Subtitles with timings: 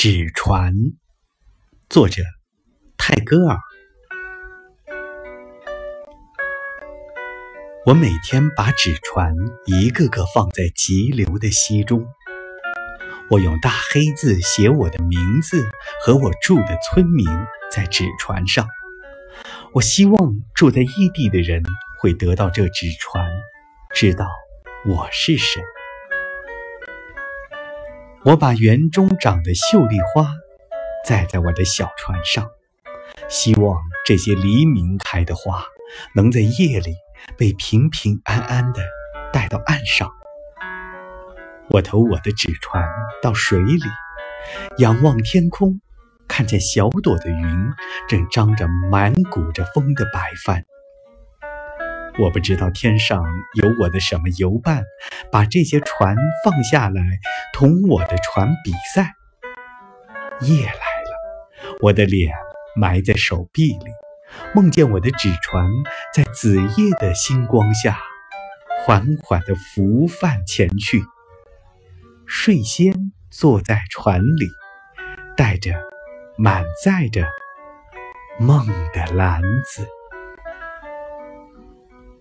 [0.00, 0.72] 纸船，
[1.90, 2.22] 作者
[2.96, 3.58] 泰戈尔。
[7.84, 9.34] 我每天把纸船
[9.66, 12.06] 一个个放在急流的溪中，
[13.28, 15.68] 我用大黑字写我的名字
[16.00, 17.26] 和我住的村民
[17.68, 18.68] 在纸船上。
[19.72, 21.60] 我希望住在异地的人
[22.00, 23.28] 会得到这纸船，
[23.92, 24.28] 知道
[24.86, 25.60] 我是谁。
[28.24, 30.28] 我把园中长的秀丽花
[31.06, 32.50] 栽在我的小船上，
[33.28, 35.64] 希望这些黎明开的花
[36.16, 36.96] 能在夜里
[37.36, 38.82] 被平平安安地
[39.32, 40.10] 带到岸上。
[41.68, 42.84] 我投我的纸船
[43.22, 43.80] 到水里，
[44.78, 45.80] 仰望天空，
[46.26, 47.70] 看见小朵的云
[48.08, 50.64] 正张着满鼓着风的白帆。
[52.18, 54.82] 我不知道天上有我的什么游伴，
[55.30, 57.00] 把这些船放下来，
[57.52, 59.14] 同我的船比赛。
[60.40, 62.34] 夜来了，我的脸
[62.74, 63.86] 埋在手臂里，
[64.52, 65.70] 梦见我的纸船
[66.12, 67.98] 在子夜的星光下，
[68.84, 71.04] 缓缓地浮泛前去。
[72.26, 74.48] 睡仙坐在船里，
[75.36, 75.72] 带着
[76.36, 77.26] 满载着
[78.40, 79.86] 梦的篮子。